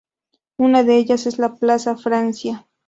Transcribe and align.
Una 0.57 0.81
de 0.81 0.97
ellas 0.97 1.27
es 1.27 1.37
la 1.37 1.57
Plaza 1.57 1.95
Francia. 1.95 2.67